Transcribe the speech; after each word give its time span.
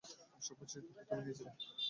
সবকিছুর 0.41 0.81
সিদ্ধান্ত 0.81 1.09
তুমি 1.09 1.21
নিয়েছিলে। 1.21 1.51